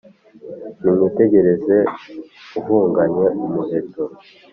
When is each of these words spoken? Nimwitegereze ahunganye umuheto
Nimwitegereze 0.81 1.75
ahunganye 2.59 3.25
umuheto 3.45 4.03